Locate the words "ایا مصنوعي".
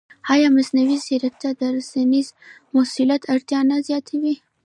0.33-0.97